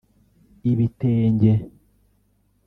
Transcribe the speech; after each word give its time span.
‘Ibitenge’ 0.71 1.53